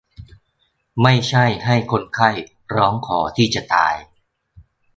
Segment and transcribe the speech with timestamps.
[1.01, 2.29] ไม่ใช่ให้คนไข้
[2.75, 3.95] ร้องขอที่จะตาย